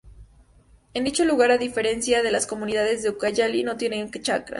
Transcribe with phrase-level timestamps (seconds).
[0.95, 4.49] En dicho lugar a diferencia de las comunidades de Ucayali no tienen chacras.